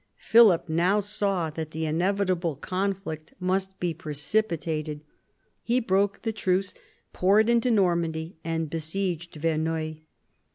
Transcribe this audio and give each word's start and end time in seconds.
Philip 0.17 0.67
now 0.67 0.99
saw 0.99 1.51
that 1.51 1.69
the 1.69 1.85
inevitable 1.85 2.55
conflict 2.55 3.35
must 3.39 3.79
be 3.79 3.93
precipitated. 3.93 5.01
He 5.61 5.79
broke 5.79 6.23
the 6.23 6.33
truce, 6.33 6.73
poured 7.13 7.49
into 7.49 7.69
Normandy, 7.69 8.35
and 8.43 8.67
besieged 8.67 9.35
Verneuil. 9.35 9.97